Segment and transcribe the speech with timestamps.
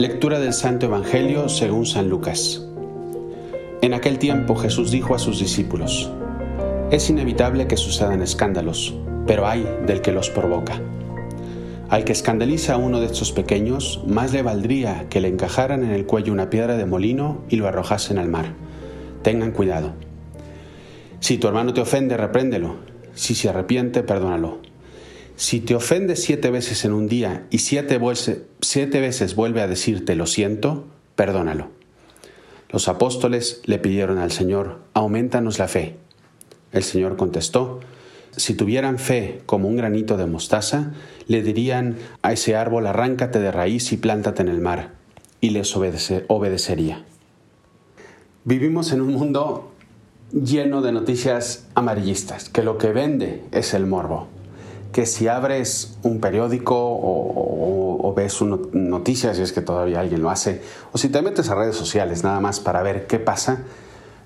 [0.00, 2.66] Lectura del Santo Evangelio según San Lucas.
[3.82, 6.10] En aquel tiempo Jesús dijo a sus discípulos,
[6.90, 8.94] Es inevitable que sucedan escándalos,
[9.26, 10.80] pero hay del que los provoca.
[11.90, 15.90] Al que escandaliza a uno de estos pequeños, más le valdría que le encajaran en
[15.90, 18.54] el cuello una piedra de molino y lo arrojasen al mar.
[19.20, 19.92] Tengan cuidado.
[21.18, 22.76] Si tu hermano te ofende, repréndelo.
[23.12, 24.60] Si se arrepiente, perdónalo.
[25.40, 27.98] Si te ofende siete veces en un día y siete,
[28.60, 30.84] siete veces vuelve a decirte lo siento,
[31.16, 31.68] perdónalo.
[32.68, 35.96] Los apóstoles le pidieron al Señor, aumentanos la fe.
[36.72, 37.80] El Señor contestó,
[38.36, 40.92] si tuvieran fe como un granito de mostaza,
[41.26, 44.90] le dirían a ese árbol arráncate de raíz y plántate en el mar,
[45.40, 47.02] y les obedecería.
[48.44, 49.72] Vivimos en un mundo
[50.34, 54.28] lleno de noticias amarillistas, que lo que vende es el morbo
[54.92, 60.62] que si abres un periódico o, ves noticias, si es que todavía alguien lo hace,
[60.92, 63.62] o si te metes a redes sociales nada más para ver qué pasa,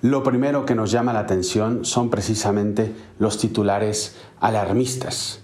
[0.01, 5.41] lo primero que nos llama la atención son precisamente los titulares alarmistas.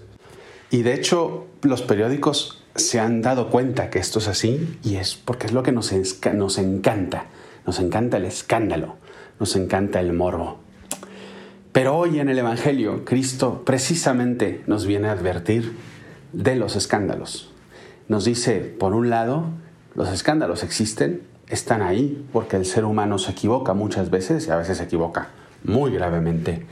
[0.70, 5.16] Y de hecho, los periódicos se han dado cuenta que esto es así y es
[5.16, 5.92] porque es lo que nos,
[6.34, 7.26] nos encanta.
[7.66, 8.96] Nos encanta el escándalo,
[9.38, 10.58] nos encanta el morbo.
[11.72, 15.76] Pero hoy en el Evangelio, Cristo precisamente nos viene a advertir
[16.32, 17.52] de los escándalos.
[18.08, 19.44] Nos dice, por un lado,
[19.94, 24.56] los escándalos existen, están ahí, porque el ser humano se equivoca muchas veces y a
[24.56, 25.28] veces se equivoca
[25.62, 26.66] muy gravemente.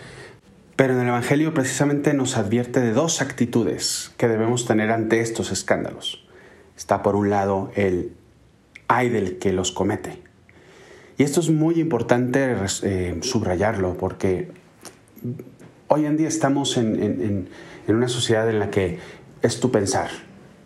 [0.75, 5.53] Pero en el Evangelio precisamente nos advierte de dos actitudes que debemos tener ante estos
[5.53, 6.25] escándalos.
[6.77, 8.13] Está por un lado el
[8.89, 10.23] ay del que los comete.
[11.19, 14.53] Y esto es muy importante eh, subrayarlo porque
[15.89, 17.49] hoy en día estamos en,
[17.89, 18.99] una sociedad en la que
[19.43, 20.11] es tu pensar.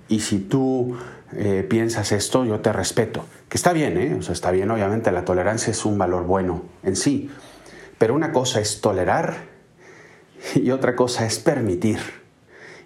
[0.08, 0.96] Y si tú
[1.32, 3.24] eh, piensas esto, yo te respeto.
[3.48, 4.14] Que está bien, ¿eh?
[4.18, 7.30] O sea, está bien, obviamente, la tolerancia es un valor bueno en sí.
[7.98, 9.36] Pero una cosa es tolerar
[10.54, 11.98] y otra cosa es permitir.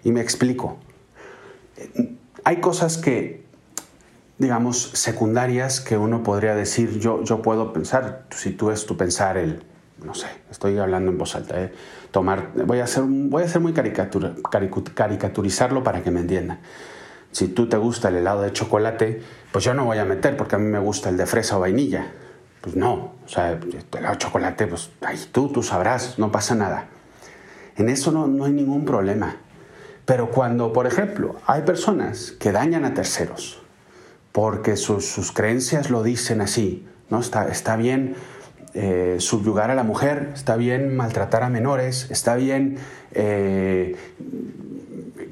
[0.03, 0.77] Y me explico.
[2.43, 3.43] Hay cosas que,
[4.37, 9.37] digamos, secundarias que uno podría decir, yo, yo puedo pensar, si tú es tu pensar
[9.37, 9.63] el,
[10.03, 11.73] no sé, estoy hablando en voz alta, ¿eh?
[12.11, 14.33] tomar, voy a hacer, voy a hacer muy caricatura,
[14.93, 16.59] caricaturizarlo para que me entiendan.
[17.31, 19.21] Si tú te gusta el helado de chocolate,
[19.51, 21.59] pues yo no voy a meter porque a mí me gusta el de fresa o
[21.59, 22.07] vainilla.
[22.61, 26.55] Pues no, o sea, el helado de chocolate, pues ahí tú, tú sabrás, no pasa
[26.55, 26.87] nada.
[27.75, 29.37] En eso no, no hay ningún problema.
[30.05, 33.61] Pero cuando, por ejemplo, hay personas que dañan a terceros
[34.31, 37.19] porque sus, sus creencias lo dicen así, ¿no?
[37.19, 38.15] Está, está bien
[38.79, 42.77] eh, subyugar a la mujer, está bien maltratar a menores, está bien
[43.11, 43.95] eh,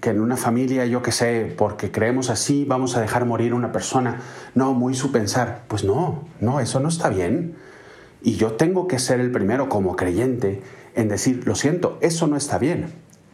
[0.02, 3.56] que en una familia, yo qué sé, porque creemos así, vamos a dejar morir a
[3.56, 4.20] una persona.
[4.56, 5.62] No, muy su pensar.
[5.68, 7.54] Pues no, no, eso no está bien.
[8.24, 10.64] Y yo tengo que ser el primero como creyente
[10.96, 12.88] en decir, lo siento, eso no está bien.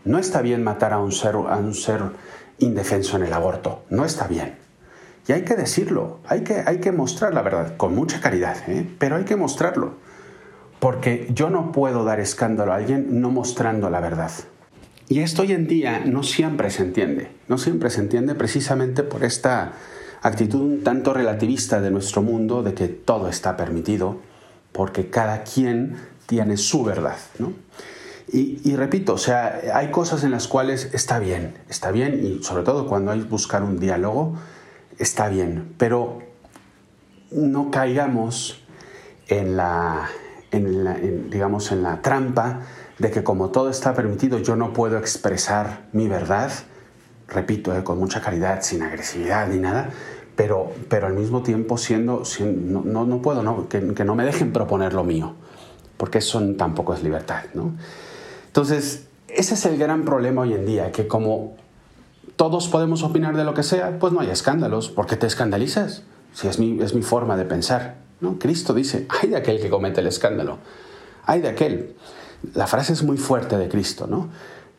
[0.03, 2.01] No está bien matar a un ser, a un ser
[2.59, 3.85] indefenso en el aborto.
[3.89, 4.55] No está bien.
[5.25, 8.85] Y hay que decirlo, hay que, hay que mostrar la verdad, con mucha caridad, ¿eh?
[8.99, 10.00] pero hay que mostrarlo.
[10.81, 14.31] Porque yo no puedo dar escándalo a alguien no mostrando la verdad.
[15.07, 19.23] Y esto hoy en día no siempre se entiende, no siempre se entiende precisamente por
[19.23, 19.73] esta
[20.23, 24.21] actitud un tanto relativista de nuestro mundo de que todo está permitido,
[24.71, 27.17] porque cada quien tiene su verdad.
[27.37, 27.53] ¿no?
[28.33, 32.43] Y, y, repito, o sea, hay cosas en las cuales está bien, está bien, y
[32.43, 34.33] sobre todo cuando hay que buscar un diálogo,
[34.97, 36.23] está bien, pero
[37.29, 38.63] no caigamos
[39.27, 40.09] en la,
[40.51, 42.61] digamos, en la trampa
[42.99, 46.51] de que como todo está permitido yo no puedo expresar mi verdad,
[47.27, 49.89] repito, eh, con mucha caridad, sin agresividad ni nada,
[50.35, 53.67] pero, pero al mismo tiempo siendo, no, no, puedo, ¿no?
[53.69, 55.33] Que, no me dejen proponer lo mío,
[55.97, 57.43] porque eso tampoco es libertad.
[57.53, 57.73] ¿no?
[58.47, 61.55] Entonces, ese es el gran problema hoy en día, que como
[62.35, 64.89] todos podemos opinar de lo que sea, pues no hay escándalos.
[64.89, 66.03] ¿Por qué te escandalizas?
[66.33, 67.95] Si es mi, es mi forma de pensar.
[68.21, 68.39] ¿No?
[68.39, 70.59] Cristo dice, hay de aquel que comete el escándalo.
[71.25, 71.95] Hay de aquel.
[72.53, 74.29] La frase es muy fuerte de Cristo, ¿no?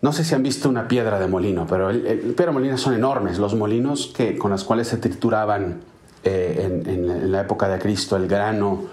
[0.00, 2.94] No sé si han visto una piedra de molino, pero el, piedra de molino son
[2.94, 3.38] enormes.
[3.38, 5.80] Los molinos que, con los cuales se trituraban
[6.24, 8.88] eh, en, la época de Cristo el grano,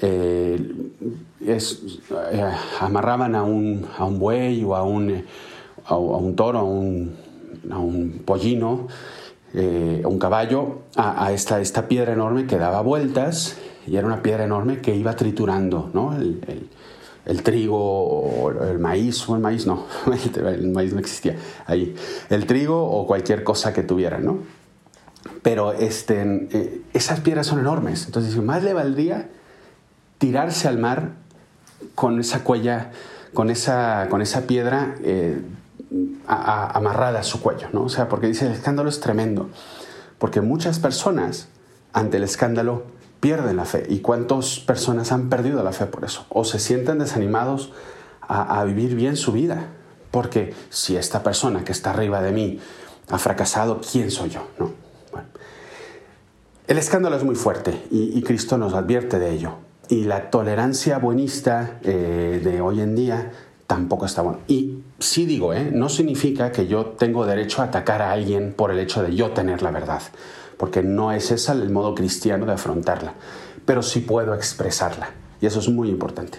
[0.00, 0.58] eh,
[1.46, 1.58] eh,
[2.80, 3.86] amarraban a un,
[4.18, 5.24] buey o a un,
[6.36, 8.88] toro, a un, pollino,
[9.54, 14.44] eh, a un caballo, a, esta, piedra enorme que daba vueltas y era una piedra
[14.44, 16.16] enorme que iba triturando ¿no?
[16.16, 16.40] el,
[17.26, 19.84] el trigo o el maíz, o el maíz no,
[20.36, 21.36] el maíz no existía
[21.66, 21.94] ahí,
[22.30, 24.38] el trigo o cualquier cosa que tuvieran, ¿no?
[25.42, 26.22] Pero este,
[26.52, 29.28] eh, esas piedras son enormes, entonces más le valdría
[30.18, 31.12] tirarse al mar
[31.96, 32.92] con esa cuella,
[33.34, 35.40] con esa, con esa piedra eh,
[36.26, 37.82] amarrada a su cuello, ¿no?
[37.82, 39.50] O sea, porque dice, el escándalo es tremendo,
[40.18, 41.48] porque muchas personas
[41.92, 42.84] ante el escándalo
[43.26, 43.84] pierden la fe.
[43.88, 46.26] ¿Y cuántas personas han perdido la fe por eso?
[46.28, 47.72] O se sienten desanimados
[48.20, 49.66] a, vivir bien su vida.
[50.12, 52.60] Porque si esta persona que está arriba de mí
[53.08, 54.46] ha fracasado, ¿quién soy yo?
[54.60, 54.70] ¿No?
[56.68, 59.54] El escándalo es muy fuerte y, Cristo nos advierte de ello.
[59.88, 63.32] Y la tolerancia buenista eh, de hoy en día
[63.66, 64.38] tampoco está bueno.
[64.46, 65.72] Y sí digo, ¿eh?
[65.72, 69.32] no significa que yo tengo derecho a atacar a alguien por el hecho de yo
[69.32, 70.02] tener la verdad
[70.56, 73.14] porque no es ese el modo cristiano de afrontarla,
[73.64, 75.10] pero sí puedo expresarla,
[75.40, 76.38] y eso es muy importante.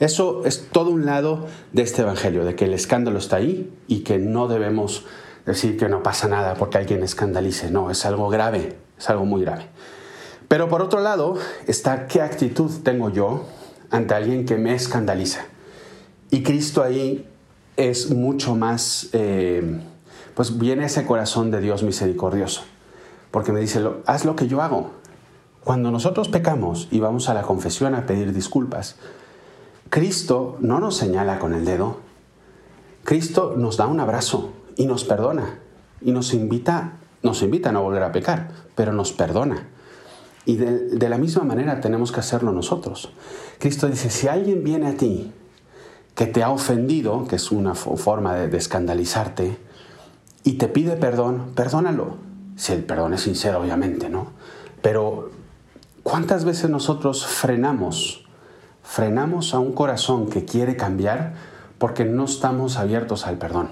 [0.00, 4.00] Eso es todo un lado de este Evangelio, de que el escándalo está ahí y
[4.00, 5.04] que no debemos
[5.46, 9.42] decir que no pasa nada porque alguien escandalice, no, es algo grave, es algo muy
[9.42, 9.66] grave.
[10.48, 13.44] Pero por otro lado está qué actitud tengo yo
[13.90, 15.46] ante alguien que me escandaliza.
[16.30, 17.28] Y Cristo ahí
[17.76, 19.80] es mucho más, eh,
[20.34, 22.64] pues viene ese corazón de Dios misericordioso
[23.34, 24.92] porque me dice, haz lo que yo hago.
[25.64, 28.94] Cuando nosotros pecamos y vamos a la confesión a pedir disculpas,
[29.90, 31.98] Cristo no nos señala con el dedo.
[33.02, 35.58] Cristo nos da un abrazo y nos perdona
[36.00, 36.92] y nos invita,
[37.24, 39.66] nos invita a no volver a pecar, pero nos perdona.
[40.46, 43.10] Y de, la misma manera tenemos que hacerlo nosotros.
[43.58, 45.32] Cristo dice, si alguien viene a ti
[46.14, 49.58] que te ha ofendido, que es una forma de escandalizarte,
[50.44, 54.28] y te pide perdón, perdónalo si el perdón es sincero, obviamente, ¿no?
[54.82, 55.30] Pero
[56.02, 58.24] ¿cuántas veces nosotros frenamos,
[58.82, 61.34] frenamos a un corazón que quiere cambiar
[61.78, 63.70] porque no estamos abiertos al perdón?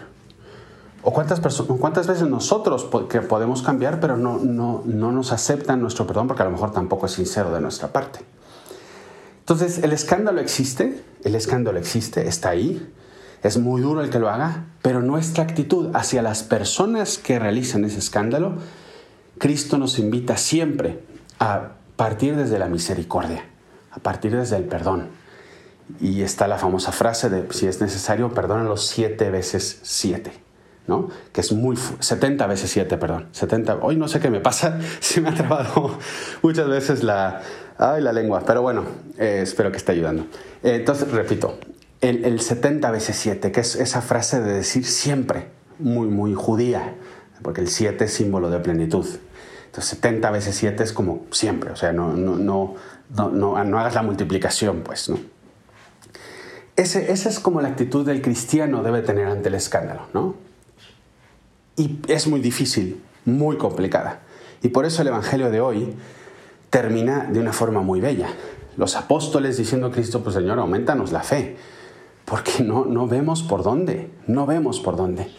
[1.04, 6.06] ¿O cuántas, cuántas veces nosotros que podemos cambiar pero no, no, no nos aceptan nuestro
[6.06, 8.20] perdón porque a lo mejor tampoco es sincero de nuestra parte?
[9.40, 12.88] Entonces, el escándalo existe, el escándalo existe, está ahí,
[13.42, 17.84] es muy duro el que lo haga, pero nuestra actitud hacia las personas que realizan
[17.84, 18.54] ese escándalo,
[19.38, 21.00] Cristo nos invita siempre
[21.38, 23.44] a partir desde la misericordia,
[23.90, 25.08] a partir desde el perdón.
[26.00, 30.32] Y está la famosa frase de, si es necesario, perdónalo siete veces siete.
[30.86, 31.08] ¿no?
[31.32, 31.76] Que es muy...
[31.76, 33.28] 70 veces siete, perdón.
[33.32, 33.78] 70...
[33.82, 35.98] Hoy no sé qué me pasa, se me ha trabado
[36.42, 37.40] muchas veces la,
[37.78, 38.84] ay, la lengua, pero bueno,
[39.18, 40.26] eh, espero que esté ayudando.
[40.62, 41.58] Entonces, repito,
[42.02, 45.46] el, 70 veces 7, que es esa frase de decir siempre,
[45.78, 46.94] muy, muy judía,
[47.42, 49.06] porque el 7 es símbolo de plenitud.
[49.66, 54.02] Entonces 70 veces 7 es como siempre, o sea, no, no, no, no, hagas la
[54.02, 55.18] multiplicación, pues, ¿no?
[56.74, 60.34] Ese, esa es como la actitud del cristiano debe tener ante el escándalo, ¿no?
[61.76, 64.20] Y es muy difícil, muy complicada.
[64.62, 65.94] Y por eso el Evangelio de hoy
[66.70, 68.28] termina de una forma muy bella.
[68.76, 71.56] Los apóstoles diciendo a Cristo, pues Señor, aumentanos la fe
[72.32, 75.30] porque no, no vemos por dónde, no vemos por dónde.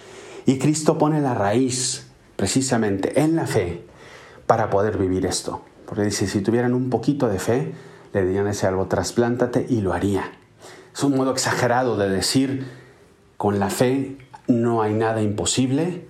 [0.45, 2.05] Y Cristo pone la raíz
[2.35, 3.83] precisamente en la fe
[4.45, 5.63] para poder vivir esto.
[5.87, 7.73] Porque dice, si tuvieran un poquito de fe,
[8.13, 10.33] le dirían a ese algo, trasplántate y lo haría.
[10.93, 12.67] Es un modo exagerado de decir,
[13.37, 16.05] con la fe no hay nada imposible,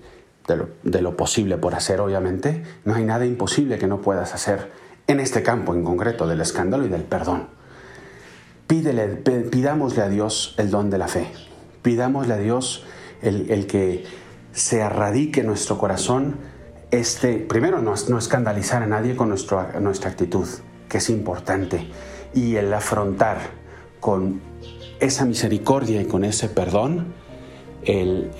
[0.82, 4.70] de lo posible por hacer obviamente, no hay nada imposible que no puedas hacer
[5.06, 7.53] en este campo en concreto del escándalo y del perdón.
[8.66, 11.28] Pídele, pidámosle a Dios el don de la fe.
[11.82, 12.84] Pidámosle a Dios
[13.22, 14.04] el, que
[14.52, 16.36] se erradique en nuestro corazón
[16.90, 20.46] este, primero no, no escandalizar a nadie con nuestra actitud,
[20.88, 21.88] que es importante,
[22.34, 23.38] y el afrontar
[24.00, 24.40] con
[25.00, 27.14] esa misericordia y con ese perdón
[27.84, 28.30] el,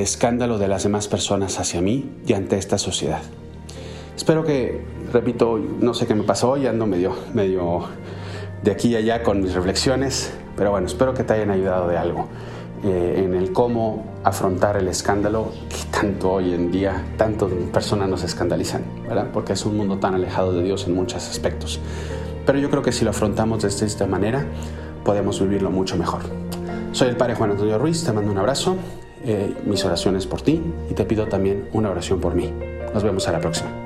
[0.00, 3.22] escándalo de las demás personas hacia mí y ante esta sociedad.
[4.16, 7.88] Espero que, repito, no sé qué me pasó hoy, ando medio, medio
[8.66, 11.96] de aquí y allá con mis reflexiones, pero bueno, espero que te hayan ayudado de
[11.96, 12.26] algo
[12.84, 18.24] eh, en el cómo afrontar el escándalo que tanto hoy en día, tanto personas nos
[18.24, 19.28] escandalizan, ¿verdad?
[19.32, 21.78] Porque es un mundo tan alejado de Dios en muchos aspectos.
[22.44, 24.44] Pero yo creo que si lo afrontamos de esta manera,
[25.04, 26.22] podemos vivirlo mucho mejor.
[26.90, 28.74] Soy el Padre Juan Antonio Ruiz, te mando un abrazo,
[29.24, 32.52] eh, mis oraciones por ti y te pido también una oración por mí.
[32.92, 33.85] Nos vemos a la próxima.